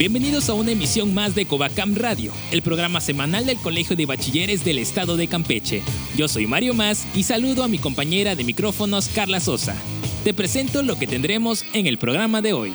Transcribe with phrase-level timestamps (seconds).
[0.00, 4.64] Bienvenidos a una emisión más de Covacam Radio, el programa semanal del Colegio de Bachilleres
[4.64, 5.82] del Estado de Campeche.
[6.16, 9.76] Yo soy Mario Más y saludo a mi compañera de micrófonos Carla Sosa.
[10.24, 12.72] Te presento lo que tendremos en el programa de hoy.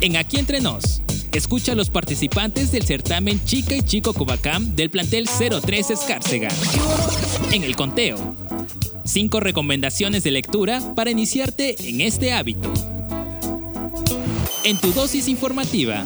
[0.00, 1.00] En Aquí Entre Nos,
[1.32, 6.48] escucha a los participantes del certamen Chica y Chico Covacam del plantel 03 Escárcega.
[7.52, 8.34] En el conteo,
[9.04, 12.95] cinco recomendaciones de lectura para iniciarte en este hábito
[14.66, 16.04] en tu dosis informativa.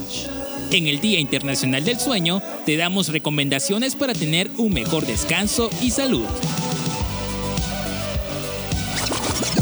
[0.70, 5.91] En el Día Internacional del Sueño te damos recomendaciones para tener un mejor descanso y
[5.91, 6.27] salud.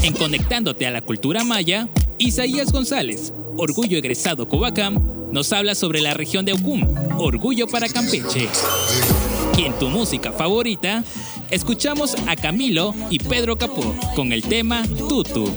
[0.03, 6.15] En Conectándote a la Cultura Maya, Isaías González, Orgullo Egresado Covacam, nos habla sobre la
[6.15, 6.83] región de Ocum,
[7.19, 8.49] Orgullo para Campeche.
[9.57, 11.05] Y en tu música favorita,
[11.53, 15.49] escuchamos a Camilo y Pedro Capó con el tema Tutu.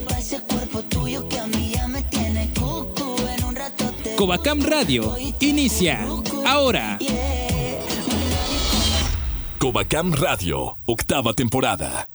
[4.21, 6.05] Covacam Radio inicia
[6.45, 6.95] ahora.
[9.57, 12.05] Covacam Radio, octava temporada.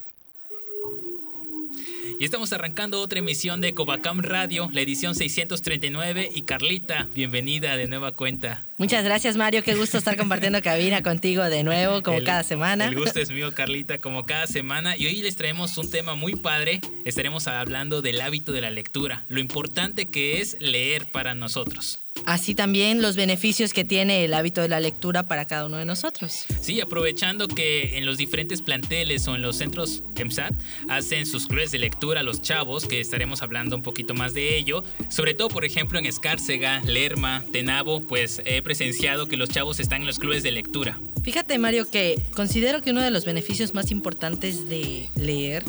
[2.19, 6.31] Y estamos arrancando otra emisión de Covacam Radio, la edición 639.
[6.35, 8.65] Y Carlita, bienvenida de nueva cuenta.
[8.79, 9.63] Muchas gracias, Mario.
[9.63, 12.87] Qué gusto estar compartiendo cabina contigo de nuevo, como cada semana.
[12.87, 14.97] El gusto es mío, Carlita, como cada semana.
[14.97, 16.81] Y hoy les traemos un tema muy padre.
[17.05, 22.55] Estaremos hablando del hábito de la lectura, lo importante que es leer para nosotros así
[22.55, 26.45] también los beneficios que tiene el hábito de la lectura para cada uno de nosotros.
[26.61, 30.53] Sí, aprovechando que en los diferentes planteles o en los centros EMSAT
[30.89, 34.83] hacen sus clubes de lectura los chavos, que estaremos hablando un poquito más de ello.
[35.09, 40.03] Sobre todo, por ejemplo, en Escárcega, Lerma, Tenabo, pues he presenciado que los chavos están
[40.03, 41.01] en los clubes de lectura.
[41.23, 45.65] Fíjate, Mario, que considero que uno de los beneficios más importantes de leer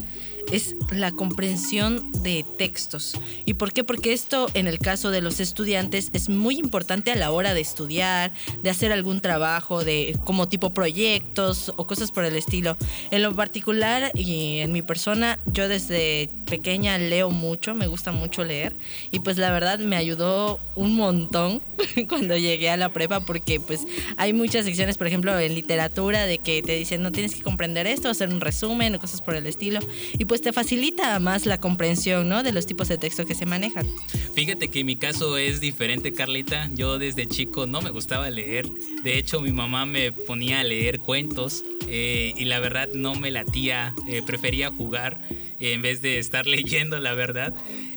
[0.51, 3.15] es la comprensión de textos.
[3.45, 3.83] ¿Y por qué?
[3.83, 7.61] Porque esto en el caso de los estudiantes es muy importante a la hora de
[7.61, 12.77] estudiar, de hacer algún trabajo, de como tipo proyectos o cosas por el estilo.
[13.11, 18.43] En lo particular y en mi persona, yo desde pequeña leo mucho, me gusta mucho
[18.43, 18.75] leer
[19.11, 21.61] y pues la verdad me ayudó un montón
[22.09, 23.81] cuando llegué a la prepa porque pues
[24.15, 27.87] hay muchas secciones, por ejemplo, en literatura de que te dicen no tienes que comprender
[27.87, 29.79] esto, hacer un resumen o cosas por el estilo
[30.17, 32.43] y pues te facilita más la comprensión, ¿no?
[32.43, 33.87] De los tipos de texto que se manejan.
[34.33, 36.69] Fíjate que mi caso es diferente, Carlita.
[36.73, 38.67] Yo desde chico no me gustaba leer.
[39.03, 43.31] De hecho, mi mamá me ponía a leer cuentos eh, y la verdad no me
[43.31, 43.95] latía.
[44.07, 45.19] Eh, prefería jugar
[45.59, 47.53] en vez de estar leyendo, la verdad.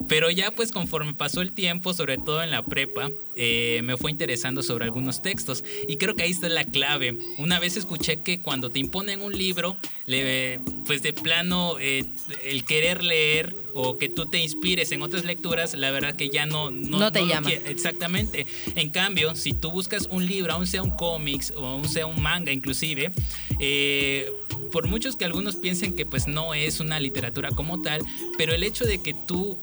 [0.09, 3.11] Pero ya pues conforme pasó el tiempo, sobre todo en la prepa,
[3.43, 5.65] eh, me fue interesando sobre algunos textos.
[5.89, 7.17] Y creo que ahí está la clave.
[7.39, 12.05] Una vez escuché que cuando te imponen un libro, le, pues de plano eh,
[12.45, 16.45] el querer leer o que tú te inspires en otras lecturas, la verdad que ya
[16.45, 16.71] no...
[16.71, 17.51] No, te llama.
[17.51, 18.47] Exactamente.
[18.75, 22.21] En cambio, si tú buscas un libro, aun sea un cómics o aun sea un
[22.21, 23.11] manga inclusive,
[23.59, 24.31] eh,
[24.71, 28.03] por muchos que algunos piensen que pues no es una literatura como tal,
[28.37, 29.59] pero el hecho de que tú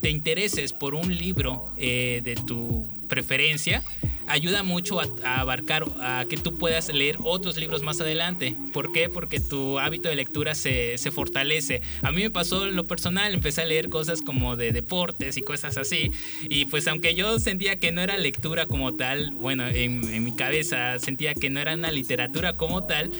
[0.00, 3.82] te intereses por un libro eh, de tu preferencia,
[4.26, 5.06] ayuda mucho a,
[5.40, 8.56] abarcar a que tú puedas leer otros libros más adelante.
[8.72, 9.08] ¿Por qué?
[9.08, 11.82] Porque tu hábito de lectura se, se, fortalece.
[12.02, 15.76] A mí me pasó lo personal, empecé a leer cosas como de deportes y cosas
[15.76, 16.10] así.
[16.48, 20.34] Y pues aunque yo sentía que no era lectura como tal, bueno, en, en mi
[20.34, 23.10] cabeza sentía que no era una literatura como tal,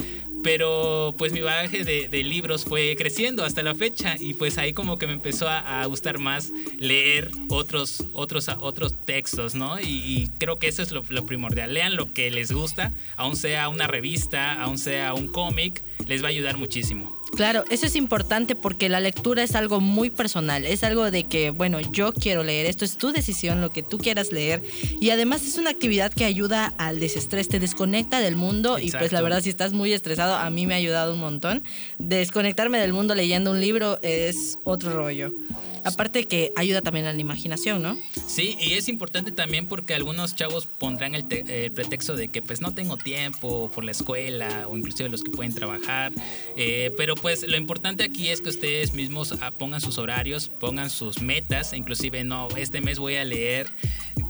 [0.47, 4.97] pero pues mi bagaje de, libros fue creciendo hasta la fecha y pues ahí como
[4.97, 9.81] que me empezó a, gustar más leer otros, otros, otros textos, ¿no?
[9.81, 11.75] Y, creo que eso es lo, primordial.
[11.75, 16.27] Lean lo que les gusta, aun sea una revista, aun sea un cómic, les va
[16.27, 17.16] a ayudar muchísimo.
[17.37, 21.51] Claro, eso es importante porque la lectura es algo muy personal, es algo de que,
[21.51, 24.63] bueno, yo quiero leer, esto es tu decisión, lo que tú quieras leer
[25.01, 29.13] y además es una actividad que ayuda al desestrés, te desconecta del mundo y pues
[29.13, 31.63] la verdad si estás muy estresado, a mí me ha ayudado un montón.
[31.99, 35.31] Desconectarme del mundo leyendo un libro es otro rollo.
[35.87, 37.97] Aparte que ayuda también a la imaginación, ¿no?
[38.27, 42.75] Sí, y es importante también porque algunos chavos pondrán el, pretexto de que pues no
[42.75, 46.13] tengo tiempo por la escuela o inclusive los que pueden trabajar,
[46.57, 50.91] eh, pero pues lo importante aquí es que ustedes mismos ah, pongan sus horarios, pongan
[50.91, 53.69] sus metas, inclusive no, este mes voy a leer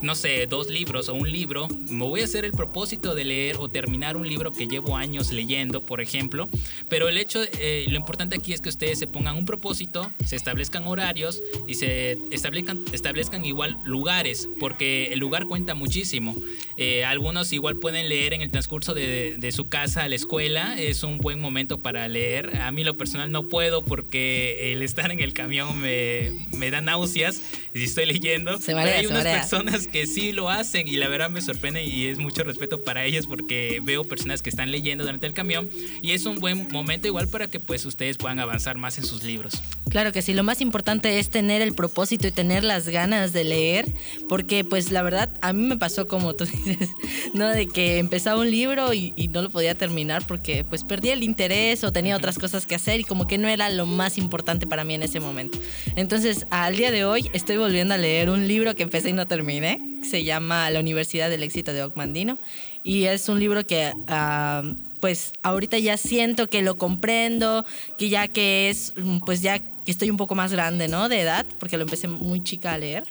[0.03, 3.57] no sé, dos libros o un libro, me voy a hacer el propósito de leer
[3.59, 6.49] o terminar un libro que llevo años leyendo, por ejemplo.
[6.89, 10.37] Pero el hecho, eh, lo importante aquí es que ustedes se pongan un propósito, se
[10.37, 16.37] establezcan horarios y se establezcan, establezcan igual lugares, porque el lugar cuenta muchísimo.
[16.77, 20.79] Eh, algunos igual pueden leer en el transcurso de, de, su casa a la escuela,
[20.79, 22.57] es un buen momento para leer.
[22.61, 26.81] A mí lo personal no puedo porque el estar en el camión me, me da
[26.81, 28.61] náuseas si estoy leyendo.
[28.61, 29.41] Se marea, hay se unas marea.
[29.41, 33.05] personas que sí lo hacen y la verdad me sorprende y es mucho respeto para
[33.05, 35.71] ellas porque veo personas que están leyendo durante el camión
[36.03, 39.23] y es un buen momento igual para que pues ustedes puedan avanzar más en sus
[39.23, 39.63] libros.
[39.89, 43.45] Claro que sí, lo más importante es tener el propósito y tener las ganas de
[43.45, 43.87] leer,
[44.29, 46.91] porque pues la verdad a mí me pasó como tú dices,
[47.35, 47.49] ¿no?
[47.49, 51.23] De que empezaba un libro y, y no lo podía terminar porque pues perdía el
[51.23, 54.67] interés o tenía otras cosas que hacer y como que no era lo más importante
[54.67, 55.59] para mí en ese momento.
[55.95, 59.27] Entonces, al día de hoy estoy volviendo a leer un libro que empecé y no
[59.29, 62.39] terminé, se llama La Universidad del Éxito de Ocmandino
[62.83, 63.93] y es un libro que...
[64.09, 67.65] Uh, pues ahorita ya siento que lo comprendo,
[67.99, 68.95] que ya que es,
[69.25, 69.61] pues ya
[69.91, 71.09] estoy un poco más grande, ¿no?
[71.09, 73.05] De edad, porque lo empecé muy chica a leer.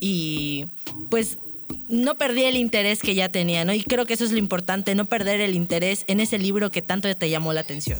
[0.00, 0.66] Y
[1.10, 1.38] pues
[1.88, 3.72] no perdí el interés que ya tenía, ¿no?
[3.72, 6.82] Y creo que eso es lo importante, no perder el interés en ese libro que
[6.82, 7.98] tanto te llamó la atención.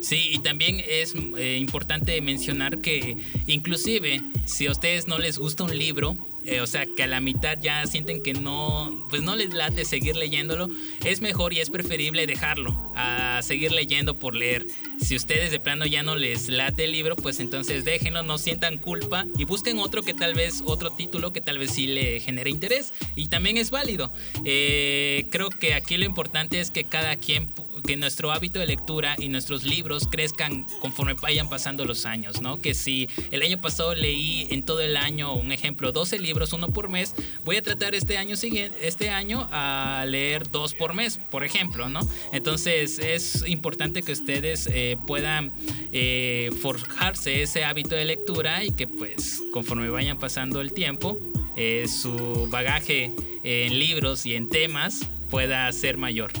[0.00, 3.16] Sí, y también es eh, importante mencionar que
[3.46, 6.16] inclusive si a ustedes no les gusta un libro,
[6.46, 9.84] eh, o sea, que a la mitad ya sienten que no, pues no les late
[9.84, 10.70] seguir leyéndolo,
[11.04, 14.66] es mejor y es preferible dejarlo a seguir leyendo por leer.
[15.00, 18.78] Si ustedes de plano ya no les late el libro, pues entonces déjenlo, no sientan
[18.78, 22.50] culpa y busquen otro que tal vez, otro título que tal vez sí le genere
[22.50, 24.12] interés y también es válido.
[24.44, 27.52] Eh, creo que aquí lo importante es que cada quien
[27.86, 32.60] que nuestro hábito de lectura y nuestros libros crezcan conforme vayan pasando los años, ¿no?
[32.60, 36.68] Que si el año pasado leí en todo el año, un ejemplo, 12 libros, uno
[36.68, 41.18] por mes, voy a tratar este año siguiente, este año a leer dos por mes,
[41.30, 42.00] por ejemplo, ¿no?
[42.32, 45.52] Entonces es importante que ustedes eh, puedan
[45.92, 51.18] eh, forjarse ese hábito de lectura y que pues conforme vayan pasando el tiempo,
[51.56, 53.12] eh, su bagaje
[53.44, 56.32] en libros y en temas pueda ser mayor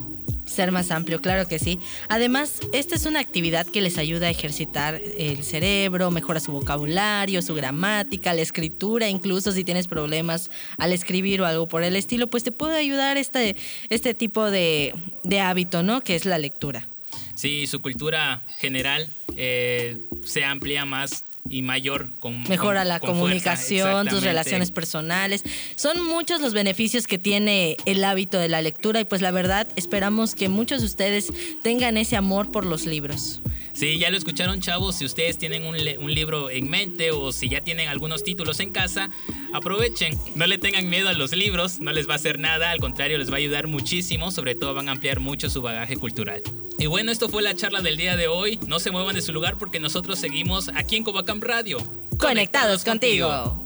[0.46, 1.78] ser más amplio, claro que sí.
[2.08, 7.42] Además, esta es una actividad que les ayuda a ejercitar el cerebro, mejora su vocabulario,
[7.42, 12.28] su gramática, la escritura, incluso si tienes problemas al escribir o algo por el estilo,
[12.28, 13.56] pues te puede ayudar este,
[13.90, 14.94] este tipo de,
[15.24, 16.00] de hábito, ¿no?
[16.00, 16.88] Que es la lectura.
[17.34, 23.10] Sí, su cultura general eh, se amplía más y mayor con mejora con, la con
[23.10, 25.42] comunicación, tus relaciones personales.
[25.74, 29.66] Son muchos los beneficios que tiene el hábito de la lectura y pues la verdad
[29.76, 31.32] esperamos que muchos de ustedes
[31.62, 33.40] tengan ese amor por los libros.
[33.72, 37.50] Sí, ya lo escucharon chavos, si ustedes tienen un, un, libro en mente o si
[37.50, 39.10] ya tienen algunos títulos en casa,
[39.52, 42.80] aprovechen, no le tengan miedo a los libros, no les va a hacer nada, al
[42.80, 46.42] contrario les va a ayudar muchísimo, sobre todo van a ampliar mucho su bagaje cultural.
[46.78, 49.32] Y bueno, esto fue la charla del día de hoy, no se muevan de su
[49.32, 51.78] lugar porque nosotros seguimos aquí en Covacam Radio.
[51.78, 53.62] Conectados, Conectados contigo.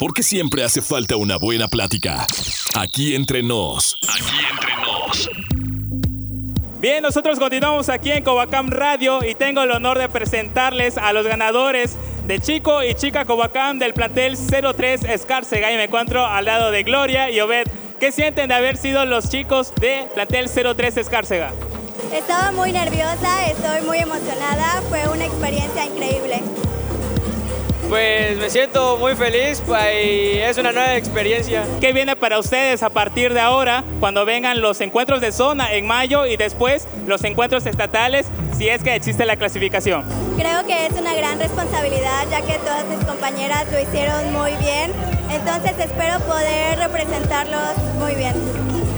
[0.00, 2.26] Porque siempre hace falta una buena plática.
[2.74, 3.96] Aquí entre nos.
[4.08, 5.30] Aquí entre nos.
[6.80, 11.26] Bien, nosotros continuamos aquí en Covacam Radio y tengo el honor de presentarles a los
[11.26, 11.96] ganadores
[12.26, 16.82] de Chico y Chica Covacam del plantel 03 Escárcega y me encuentro al lado de
[16.82, 17.66] Gloria y Obed.
[18.00, 21.52] ¿Qué sienten de haber sido los chicos de plantel 03 Escárcega?
[22.14, 26.40] Estaba muy nerviosa, estoy muy emocionada, fue una experiencia increíble.
[27.90, 31.64] Pues me siento muy feliz y es una nueva experiencia.
[31.80, 35.88] ¿Qué viene para ustedes a partir de ahora cuando vengan los encuentros de zona en
[35.88, 40.04] mayo y después los encuentros estatales si es que existe la clasificación?
[40.38, 44.92] Creo que es una gran responsabilidad ya que todas mis compañeras lo hicieron muy bien,
[45.32, 48.34] entonces espero poder representarlos muy bien.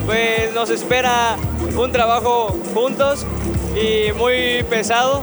[0.05, 1.39] Pues nos espera
[1.75, 3.25] un trabajo juntos
[3.75, 5.23] y muy pesado,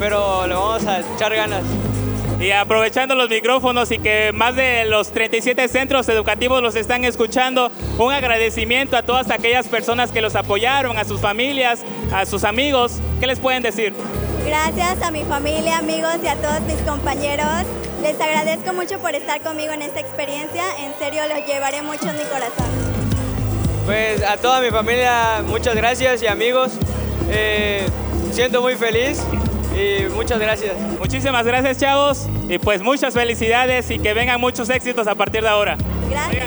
[0.00, 1.62] pero le vamos a echar ganas.
[2.40, 7.70] Y aprovechando los micrófonos y que más de los 37 centros educativos los están escuchando,
[7.98, 13.00] un agradecimiento a todas aquellas personas que los apoyaron, a sus familias, a sus amigos.
[13.20, 13.94] ¿Qué les pueden decir?
[14.44, 17.64] Gracias a mi familia, amigos y a todos mis compañeros.
[18.02, 20.64] Les agradezco mucho por estar conmigo en esta experiencia.
[20.84, 22.66] En serio, los llevaré mucho en mi corazón.
[23.86, 26.72] Pues a toda mi familia, muchas gracias y amigos.
[27.30, 27.86] Eh,
[28.32, 29.22] siento muy feliz
[29.74, 30.76] y muchas gracias.
[30.98, 32.26] Muchísimas gracias, chavos.
[32.48, 35.76] Y pues muchas felicidades y que vengan muchos éxitos a partir de ahora.
[36.10, 36.44] Gracias.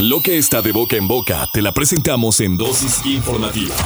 [0.00, 3.76] Lo que está de boca en boca te la presentamos en dosis informativa.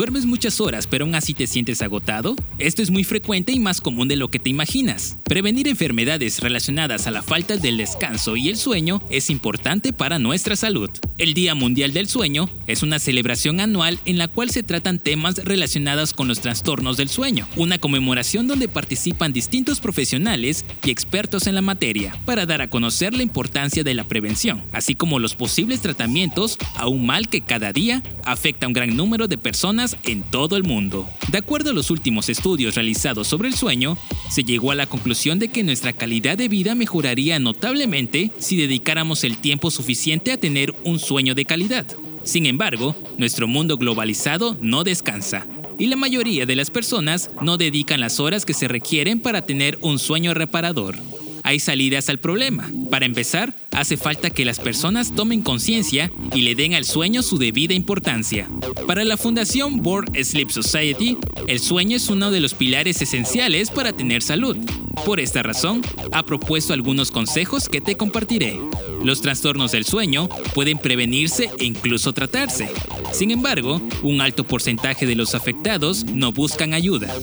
[0.00, 2.34] ¿Duermes muchas horas pero aún así te sientes agotado?
[2.56, 5.18] Esto es muy frecuente y más común de lo que te imaginas.
[5.24, 10.56] Prevenir enfermedades relacionadas a la falta del descanso y el sueño es importante para nuestra
[10.56, 10.88] salud.
[11.18, 15.36] El Día Mundial del Sueño es una celebración anual en la cual se tratan temas
[15.44, 21.56] relacionados con los trastornos del sueño, una conmemoración donde participan distintos profesionales y expertos en
[21.56, 25.82] la materia para dar a conocer la importancia de la prevención, así como los posibles
[25.82, 30.22] tratamientos a un mal que cada día afecta a un gran número de personas en
[30.22, 31.08] todo el mundo.
[31.28, 33.96] De acuerdo a los últimos estudios realizados sobre el sueño,
[34.28, 39.24] se llegó a la conclusión de que nuestra calidad de vida mejoraría notablemente si dedicáramos
[39.24, 41.86] el tiempo suficiente a tener un sueño de calidad.
[42.22, 45.46] Sin embargo, nuestro mundo globalizado no descansa
[45.78, 49.78] y la mayoría de las personas no dedican las horas que se requieren para tener
[49.80, 50.98] un sueño reparador
[51.42, 52.70] hay salidas al problema.
[52.90, 57.38] Para empezar, hace falta que las personas tomen conciencia y le den al sueño su
[57.38, 58.48] debida importancia.
[58.86, 61.16] Para la Fundación World Sleep Society,
[61.46, 64.56] el sueño es uno de los pilares esenciales para tener salud.
[65.04, 65.82] Por esta razón,
[66.12, 68.58] ha propuesto algunos consejos que te compartiré.
[69.02, 72.68] Los trastornos del sueño pueden prevenirse e incluso tratarse.
[73.12, 77.14] Sin embargo, un alto porcentaje de los afectados no buscan ayuda.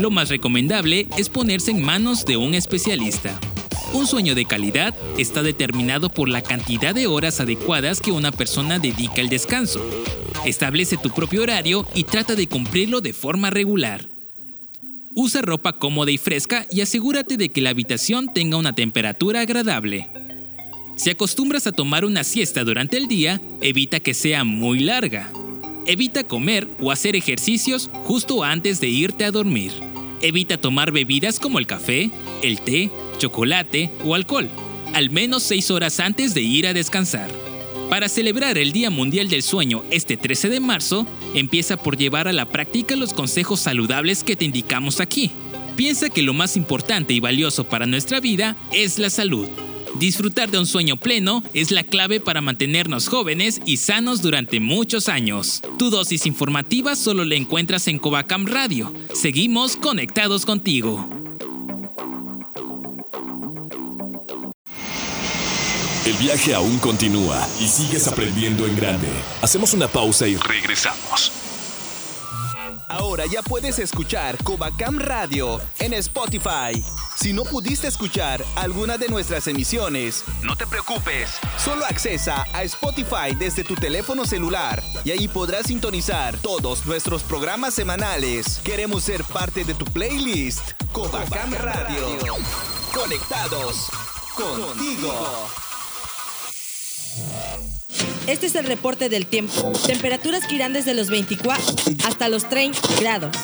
[0.00, 3.38] Lo más recomendable es ponerse en manos de un especialista.
[3.92, 8.78] Un sueño de calidad está determinado por la cantidad de horas adecuadas que una persona
[8.78, 9.84] dedica al descanso.
[10.44, 14.08] Establece tu propio horario y trata de cumplirlo de forma regular.
[15.16, 20.08] Usa ropa cómoda y fresca y asegúrate de que la habitación tenga una temperatura agradable.
[20.94, 25.32] Si acostumbras a tomar una siesta durante el día, evita que sea muy larga.
[25.84, 29.72] Evita comer o hacer ejercicios justo antes de irte a dormir.
[30.22, 32.10] Evita tomar bebidas como el café,
[32.42, 34.48] el té, chocolate o alcohol,
[34.94, 37.30] al menos 6 horas antes de ir a descansar.
[37.88, 42.32] Para celebrar el Día Mundial del Sueño este 13 de marzo, empieza por llevar a
[42.32, 45.30] la práctica los consejos saludables que te indicamos aquí.
[45.76, 49.48] Piensa que lo más importante y valioso para nuestra vida es la salud.
[49.98, 55.08] Disfrutar de un sueño pleno es la clave para mantenernos jóvenes y sanos durante muchos
[55.08, 55.62] años.
[55.78, 58.92] Tu dosis informativa solo la encuentras en Covacam Radio.
[59.12, 61.19] Seguimos conectados contigo.
[66.10, 69.06] El viaje aún continúa y sigues aprendiendo en grande.
[69.42, 71.30] Hacemos una pausa y regresamos.
[72.88, 76.84] Ahora ya puedes escuchar Covacam Radio en Spotify.
[77.16, 81.30] Si no pudiste escuchar alguna de nuestras emisiones, no te preocupes.
[81.64, 87.72] Solo accesa a Spotify desde tu teléfono celular y ahí podrás sintonizar todos nuestros programas
[87.72, 88.60] semanales.
[88.64, 90.72] Queremos ser parte de tu playlist.
[90.90, 92.18] Covacam Radio.
[92.92, 93.86] Conectados
[94.34, 95.69] contigo.
[98.30, 99.72] Este es el reporte del tiempo.
[99.88, 103.36] Temperaturas que irán desde los 24 hasta los 30 grados.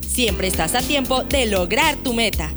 [0.04, 2.52] Siempre estás a tiempo de lograr tu meta.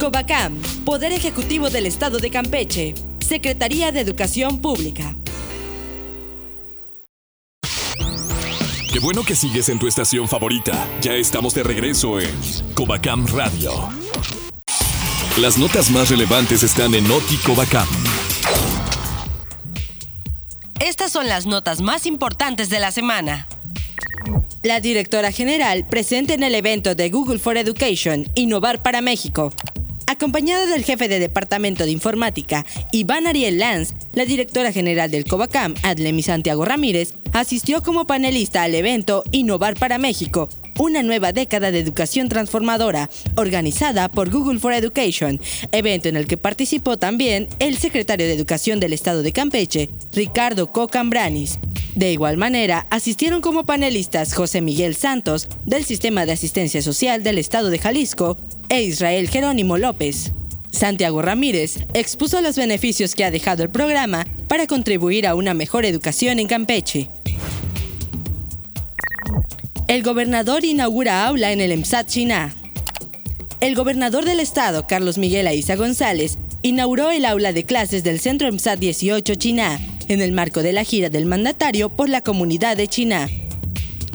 [0.00, 5.14] Covacam, Poder Ejecutivo del Estado de Campeche, Secretaría de Educación Pública.
[8.96, 10.88] Qué bueno que sigues en tu estación favorita.
[11.02, 12.30] Ya estamos de regreso en
[12.72, 13.70] Covacam Radio.
[15.38, 17.86] Las notas más relevantes están en Noti Covacam.
[20.80, 23.48] Estas son las notas más importantes de la semana.
[24.62, 29.52] La directora general presente en el evento de Google for Education, Innovar para México.
[30.08, 35.74] Acompañada del jefe de Departamento de Informática, Iván Ariel Lanz, la directora general del Covacam,
[35.82, 40.48] Adlemi Santiago Ramírez, asistió como panelista al evento Innovar para México,
[40.78, 45.40] una nueva década de educación transformadora, organizada por Google for Education,
[45.72, 50.72] evento en el que participó también el secretario de Educación del Estado de Campeche, Ricardo
[50.72, 51.58] Cocambranis.
[51.96, 57.38] De igual manera, asistieron como panelistas José Miguel Santos, del Sistema de Asistencia Social del
[57.38, 58.36] Estado de Jalisco,
[58.68, 60.32] e Israel Jerónimo López.
[60.70, 65.86] Santiago Ramírez expuso los beneficios que ha dejado el programa para contribuir a una mejor
[65.86, 67.10] educación en Campeche.
[69.88, 72.54] El gobernador inaugura aula en el EMSAT China.
[73.60, 78.48] El gobernador del estado, Carlos Miguel Aiza González, inauguró el aula de clases del Centro
[78.48, 82.88] EMSAT 18 China, en el marco de la gira del mandatario por la comunidad de
[82.88, 83.28] China.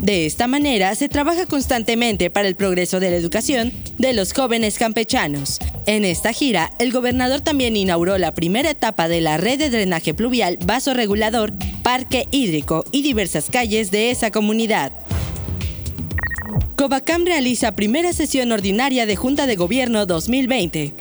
[0.01, 4.79] De esta manera, se trabaja constantemente para el progreso de la educación de los jóvenes
[4.79, 5.59] campechanos.
[5.85, 10.15] En esta gira, el gobernador también inauguró la primera etapa de la red de drenaje
[10.15, 11.53] pluvial vaso regulador,
[11.83, 14.91] parque hídrico y diversas calles de esa comunidad.
[16.77, 20.95] Covacam realiza primera sesión ordinaria de Junta de Gobierno 2020.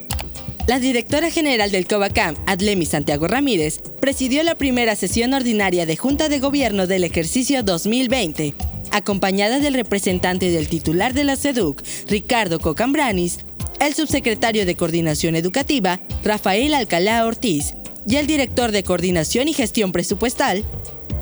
[0.67, 6.29] La directora general del Covacam, Adlemi Santiago Ramírez, presidió la primera sesión ordinaria de Junta
[6.29, 8.55] de Gobierno del ejercicio 2020,
[8.91, 13.41] acompañada del representante del titular de la SEDUC, Ricardo Cocambranis,
[13.81, 17.75] el subsecretario de Coordinación Educativa, Rafael Alcalá Ortiz,
[18.07, 20.65] y el director de Coordinación y Gestión Presupuestal,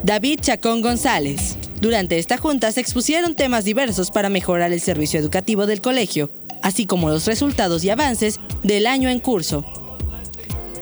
[0.05, 1.57] David Chacón González.
[1.81, 6.31] Durante esta junta se expusieron temas diversos para mejorar el servicio educativo del colegio,
[6.63, 9.65] así como los resultados y avances del año en curso.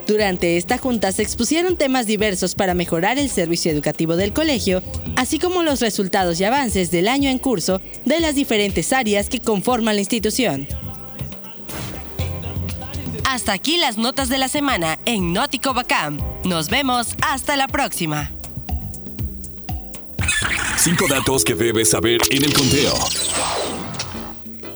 [0.07, 4.81] Durante esta junta se expusieron temas diversos para mejorar el servicio educativo del colegio,
[5.17, 9.41] así como los resultados y avances del año en curso de las diferentes áreas que
[9.41, 10.65] conforman la institución.
[13.25, 16.17] Hasta aquí las notas de la semana en Nótico Bacam.
[16.45, 18.31] Nos vemos hasta la próxima.
[20.77, 22.93] Cinco datos que debes saber en el conteo.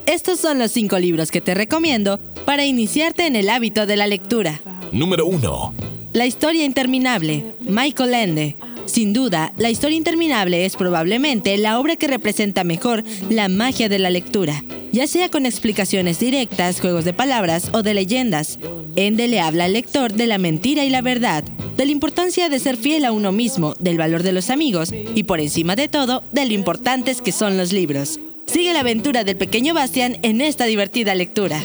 [0.05, 4.07] Estos son los cinco libros que te recomiendo para iniciarte en el hábito de la
[4.07, 4.59] lectura.
[4.91, 5.73] Número 1.
[6.13, 8.57] La historia interminable, Michael Ende.
[8.85, 13.99] Sin duda, La historia interminable es probablemente la obra que representa mejor la magia de
[13.99, 18.59] la lectura, ya sea con explicaciones directas, juegos de palabras o de leyendas.
[18.97, 21.45] Ende le habla al lector de la mentira y la verdad,
[21.77, 25.23] de la importancia de ser fiel a uno mismo, del valor de los amigos y
[25.23, 28.19] por encima de todo, de lo importantes que son los libros.
[28.45, 31.63] Sigue la aventura del pequeño Bastian en esta divertida lectura.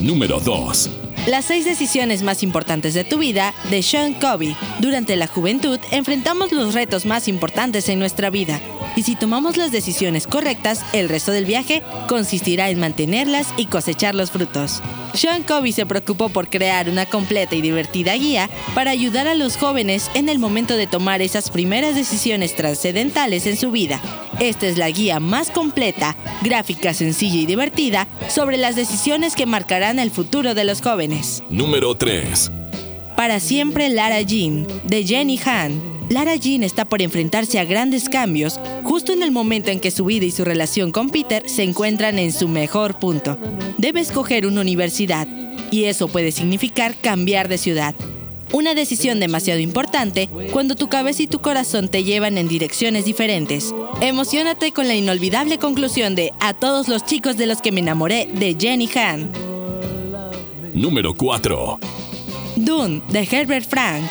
[0.00, 0.90] Número 2.
[1.26, 4.56] Las seis decisiones más importantes de tu vida de Sean Covey.
[4.78, 8.60] Durante la juventud enfrentamos los retos más importantes en nuestra vida.
[8.94, 14.14] Y si tomamos las decisiones correctas, el resto del viaje consistirá en mantenerlas y cosechar
[14.14, 14.80] los frutos.
[15.16, 19.56] Sean Covey se preocupó por crear una completa y divertida guía para ayudar a los
[19.56, 24.00] jóvenes en el momento de tomar esas primeras decisiones trascendentales en su vida.
[24.40, 29.98] Esta es la guía más completa, gráfica, sencilla y divertida sobre las decisiones que marcarán
[29.98, 31.42] el futuro de los jóvenes.
[31.48, 32.52] Número 3.
[33.16, 35.95] Para siempre Lara Jean, de Jenny Han.
[36.08, 40.04] Lara Jean está por enfrentarse a grandes cambios justo en el momento en que su
[40.04, 43.38] vida y su relación con Peter se encuentran en su mejor punto.
[43.76, 45.26] Debe escoger una universidad
[45.70, 47.94] y eso puede significar cambiar de ciudad.
[48.52, 53.74] Una decisión demasiado importante cuando tu cabeza y tu corazón te llevan en direcciones diferentes.
[54.00, 58.28] Emocionate con la inolvidable conclusión de A todos los chicos de los que me enamoré
[58.32, 59.32] de Jenny Han.
[60.72, 61.80] Número 4.
[62.56, 64.04] Dune de Herbert Frank.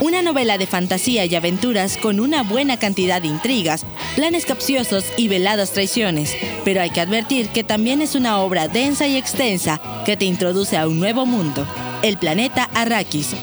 [0.00, 5.28] Una novela de fantasía y aventuras con una buena cantidad de intrigas, planes capciosos y
[5.28, 6.36] veladas traiciones.
[6.64, 10.76] Pero hay que advertir que también es una obra densa y extensa que te introduce
[10.76, 11.66] a un nuevo mundo,
[12.02, 13.34] el planeta Arrakis,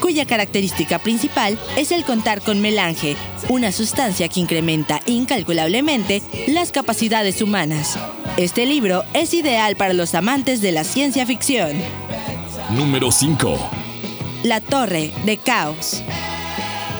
[0.00, 3.16] cuya característica principal es el contar con melange,
[3.48, 7.98] una sustancia que incrementa incalculablemente las capacidades humanas.
[8.36, 11.76] Este libro es ideal para los amantes de la ciencia ficción.
[12.70, 13.79] Número 5.
[14.42, 16.02] La Torre de Caos.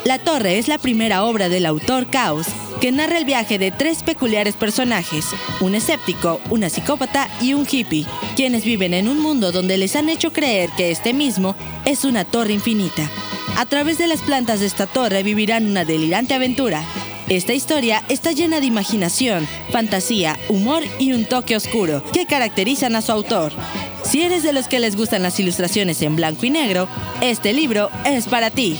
[0.04, 2.46] La Torre es la primera obra del autor Caos
[2.82, 5.24] que narra el viaje de tres peculiares personajes,
[5.62, 8.04] un escéptico, una psicópata y un hippie,
[8.36, 12.26] quienes viven en un mundo donde les han hecho creer que este mismo es una
[12.26, 13.08] torre infinita.
[13.56, 16.84] A través de las plantas de esta torre vivirán una delirante aventura.
[17.30, 23.02] Esta historia está llena de imaginación, fantasía, humor y un toque oscuro que caracterizan a
[23.02, 23.52] su autor.
[24.04, 26.88] Si eres de los que les gustan las ilustraciones en blanco y negro,
[27.20, 28.78] este libro es para ti.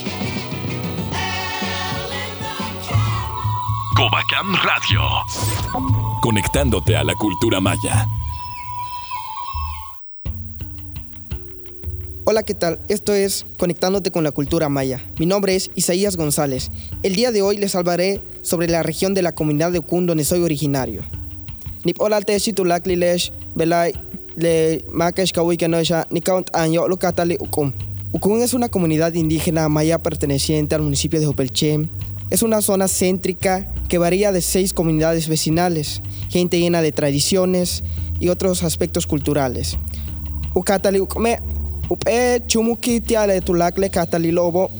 [3.96, 5.00] Covacam Radio.
[6.22, 8.06] Conectándote a la cultura maya.
[12.24, 12.80] Hola, ¿qué tal?
[12.88, 15.04] Esto es Conectándote con la cultura maya.
[15.18, 16.70] Mi nombre es Isaías González.
[17.02, 20.24] El día de hoy les hablaré sobre la región de la comunidad de Ukun donde
[20.24, 21.02] soy originario.
[21.85, 23.94] Nip olalte situlaklilesh belai
[24.40, 27.72] le makesh kawikenosha nikaunt anyo lukatali Ukum.
[28.12, 31.88] Ukun es una comunidad indígena maya perteneciente al municipio de Jopelchem.
[32.31, 37.83] Es una zona céntrica que varía de seis comunidades vecinales, gente llena de tradiciones
[38.18, 39.79] y otros aspectos culturales.
[40.55, 41.40] Ukatali Ukme
[41.90, 44.70] upe chumuki tiale tulakle katali lobo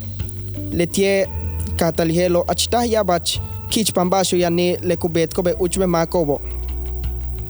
[0.73, 1.29] le tie
[1.77, 6.41] katali helo achitah yabach kich pambasho yani le kubet kobe uchme makobo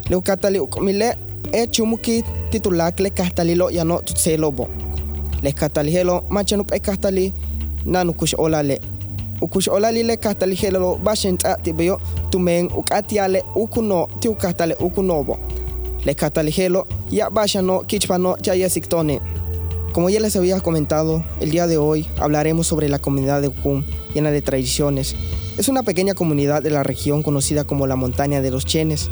[0.09, 1.17] le ukatali ukomile
[1.53, 4.69] e chumuki titulak le kahtalilo yano tutselobo
[5.43, 7.35] le kahtali helo machanup e kahtali
[7.85, 8.81] nanu kush olale
[9.41, 12.01] ukush olali le kahtali helo bashen tibeyo
[12.31, 15.39] tumen ukatiale ukuno ti ukahtale ukunobo
[16.05, 19.21] le kahtali helo ya bashano kichpano chayesiktone
[19.93, 23.85] como ya les había comentado, el día de hoy hablaremos sobre la comunidad de Ukum,
[24.15, 25.17] llena de tradiciones.
[25.59, 29.11] Es una pequeña comunidad de la región conocida como la montaña de los Chenes.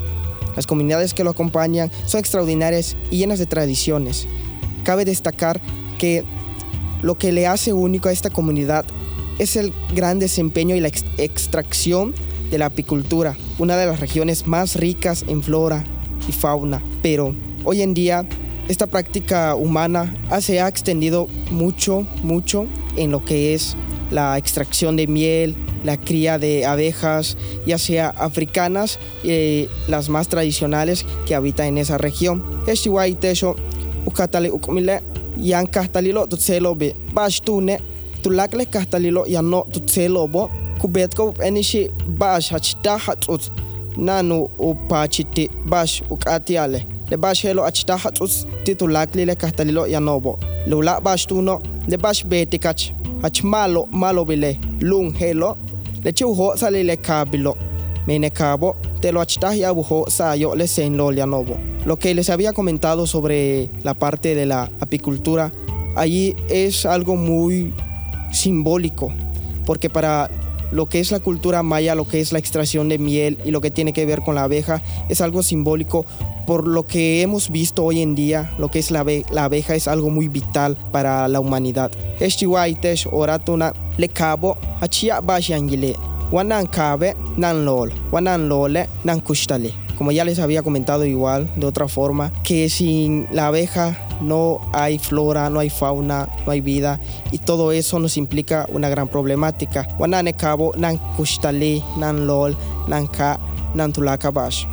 [0.59, 4.27] Las comunidades que lo acompañan son extraordinarias y llenas de tradiciones.
[4.83, 5.61] Cabe destacar
[5.99, 6.25] que
[7.01, 8.85] lo que le hace único a esta comunidad
[9.39, 12.13] es el gran desempeño y la ex- extracción
[12.51, 15.85] de la apicultura, una de las regiones más ricas en flora
[16.29, 16.83] y fauna.
[17.03, 18.27] Pero hoy en día
[18.67, 22.67] esta práctica humana se ha extendido mucho, mucho
[22.97, 23.77] en lo que es
[24.11, 27.37] la extracción de miel, la cría de abejas,
[27.67, 32.43] ya sea africanas y las más tradicionales que habitan en esa región.
[32.67, 33.57] Estiwai tesho
[34.07, 35.01] ukatali ukumile
[35.37, 37.79] yan kahtalilo tutselo be bash tune
[38.23, 43.51] tulakle kahtalilo yano tutselo bo kubetko enishi bash hachta hatsut
[43.97, 48.31] nanu upachiti bash ukatiale le bash helo achta hatsut
[48.65, 54.59] titulakli le kahtalilo yanobo lula bash tuno le bash betikach ach malo malo bile
[56.03, 57.57] le chiuho sali le kabilo
[58.07, 62.31] mene cabo te lo achta ya bujo sayo le sen lo yanobo lo que les
[62.31, 65.53] había comentado sobre la parte de la apicultura
[65.97, 67.73] allí es algo muy
[68.33, 69.13] simbólico
[69.67, 70.31] porque para
[70.71, 73.63] lo que es la cultura maya, lo que es la extracción de miel y lo
[73.63, 76.05] que tiene que ver con la abeja es algo simbólico.
[76.47, 79.75] Por lo que hemos visto hoy en día, lo que es la, abe- la abeja
[79.75, 81.91] es algo muy vital para la humanidad.
[82.21, 85.97] Estiwaitesh oratuna le cabo achia bashangile,
[86.33, 89.75] wanan cabe nan lol, wanan lole nan kushtale.
[89.99, 94.99] Como ya les había comentado igual, de otra forma, que sin la abeja no hay
[94.99, 97.01] flora, no hay fauna, no hay vida
[97.33, 99.89] y todo eso nos implica una gran problemática.
[99.99, 102.57] Wanane cabo nan kushtale, nan lol,
[102.87, 103.41] nan ka,
[103.75, 104.67] nan tulakabash.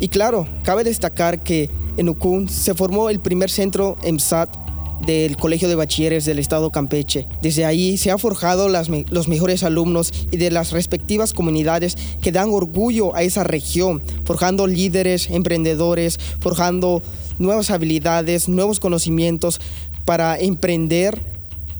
[0.00, 4.61] Y claro, cabe destacar que en Ucún se formó el primer centro EMSAT
[5.06, 7.28] del Colegio de Bachilleres del Estado Campeche.
[7.40, 12.50] Desde ahí se han forjado los mejores alumnos y de las respectivas comunidades que dan
[12.50, 17.02] orgullo a esa región, forjando líderes, emprendedores, forjando
[17.38, 19.60] nuevas habilidades, nuevos conocimientos
[20.04, 21.22] para emprender.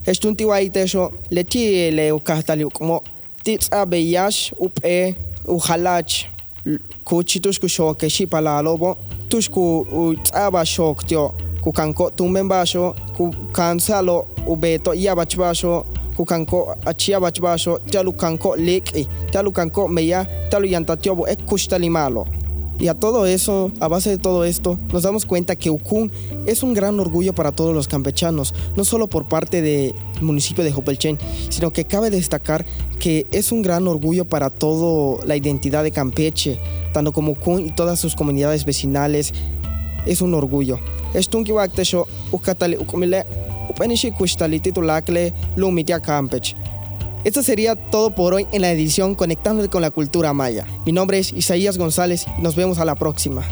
[0.05, 2.13] Estuntiwaitesho leti le
[2.73, 3.03] como
[3.45, 4.53] titsabeyash
[11.07, 19.53] tio kukanko tumben basho kukansalo ubeto yabach basho kukanko achiabach basho talu kanko leki talu
[19.53, 22.27] kanko meya talu yantatiobo ekkushtalimalo
[22.83, 26.11] y a todo eso, a base de todo esto, nos damos cuenta que Ucún
[26.46, 30.72] es un gran orgullo para todos los campechanos, no solo por parte del municipio de
[30.72, 31.16] Jopelchen,
[31.48, 32.64] sino que cabe destacar
[32.98, 36.59] que es un gran orgullo para toda la identidad de Campeche,
[36.92, 39.33] tanto como Ucún y todas sus comunidades vecinales.
[40.07, 40.79] Es un orgullo.
[41.15, 41.53] Estunki
[42.33, 43.25] ukatali ukumile
[44.19, 46.57] kushtali titulakle lumitia Campeche.
[47.25, 50.67] Esto sería todo por hoy en la edición Conectándote con la Cultura Maya.
[50.85, 53.43] Mi nombre es Isaías González y nos vemos a la próxima.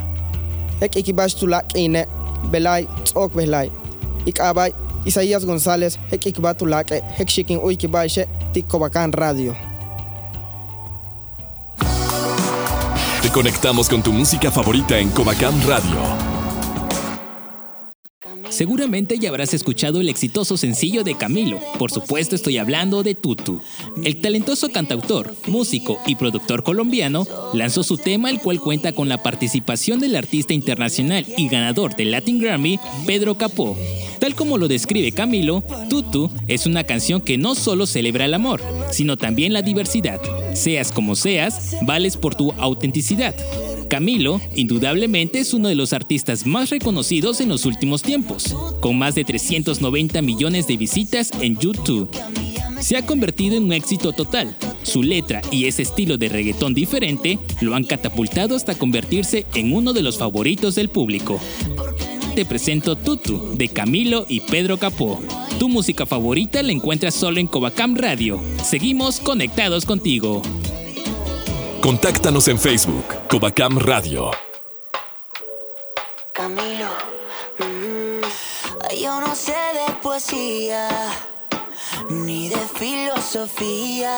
[0.81, 2.07] Ek ikibash tulak ine,
[2.51, 3.71] belay, tzok belay.
[4.25, 4.73] Ik abay,
[5.05, 9.53] Isaías González, ek ikibat tulak, hek shikin uikibashe, tikkobakan radio.
[13.21, 16.40] Te conectamos con tu música favorita en Covacam Radio.
[18.51, 21.59] Seguramente ya habrás escuchado el exitoso sencillo de Camilo.
[21.79, 23.61] Por supuesto estoy hablando de Tutu.
[24.03, 29.23] El talentoso cantautor, músico y productor colombiano lanzó su tema el cual cuenta con la
[29.23, 33.77] participación del artista internacional y ganador del Latin Grammy, Pedro Capó.
[34.19, 38.61] Tal como lo describe Camilo, Tutu es una canción que no solo celebra el amor,
[38.91, 40.21] sino también la diversidad.
[40.53, 43.33] Seas como seas, vales por tu autenticidad.
[43.91, 49.15] Camilo, indudablemente, es uno de los artistas más reconocidos en los últimos tiempos, con más
[49.15, 52.09] de 390 millones de visitas en YouTube.
[52.79, 54.55] Se ha convertido en un éxito total.
[54.83, 59.91] Su letra y ese estilo de reggaetón diferente lo han catapultado hasta convertirse en uno
[59.91, 61.37] de los favoritos del público.
[62.33, 65.21] Te presento Tutu, de Camilo y Pedro Capó.
[65.59, 68.39] Tu música favorita la encuentras solo en Covacam Radio.
[68.63, 70.41] Seguimos conectados contigo.
[71.81, 74.29] Contáctanos en Facebook, Covacam Radio.
[76.31, 76.89] Camilo,
[77.57, 78.21] mm,
[79.01, 80.87] yo no sé de poesía,
[82.09, 84.15] ni de filosofía,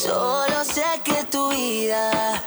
[0.00, 2.44] solo sé que tu vida,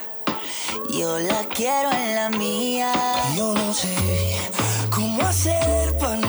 [0.89, 2.93] yo la quiero en la mía.
[3.35, 3.95] Yo no sé
[4.89, 6.28] cómo hacer para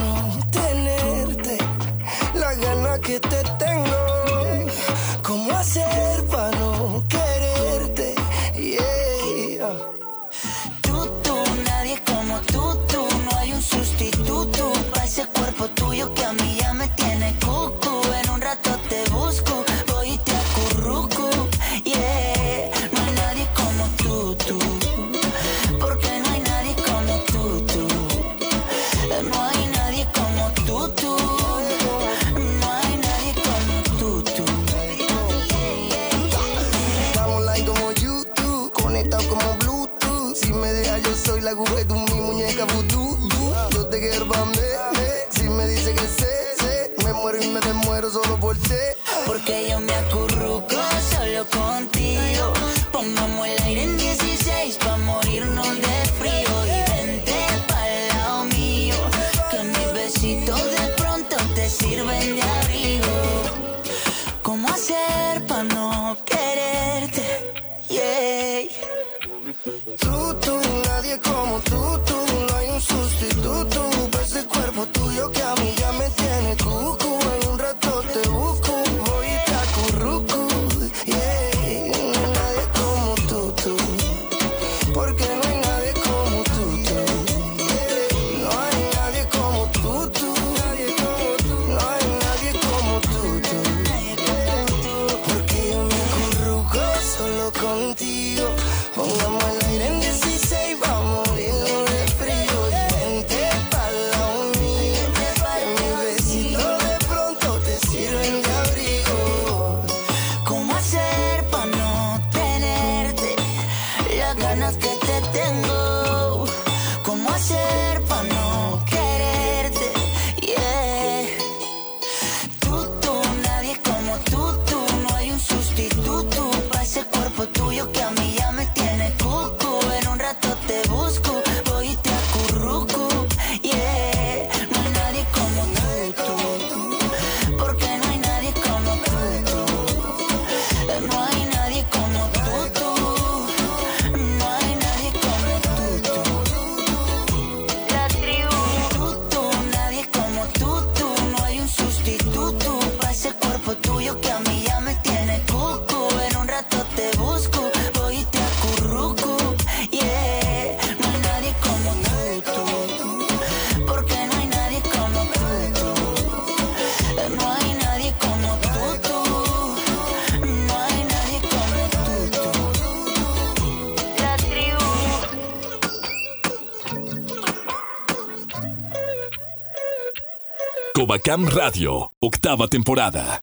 [181.19, 183.39] Cam Radio, octava temporada.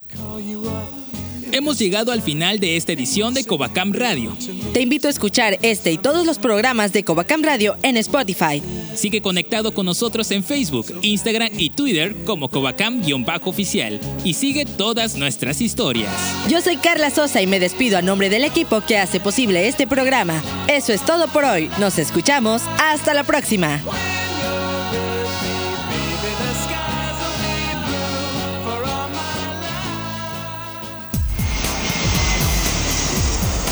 [1.52, 4.36] Hemos llegado al final de esta edición de Covacam Radio.
[4.72, 8.62] Te invito a escuchar este y todos los programas de Covacam Radio en Spotify.
[8.94, 15.60] Sigue conectado con nosotros en Facebook, Instagram y Twitter como Covacam-oficial y sigue todas nuestras
[15.60, 16.12] historias.
[16.48, 19.86] Yo soy Carla Sosa y me despido a nombre del equipo que hace posible este
[19.86, 20.42] programa.
[20.68, 21.70] Eso es todo por hoy.
[21.78, 22.62] Nos escuchamos.
[22.78, 23.80] Hasta la próxima.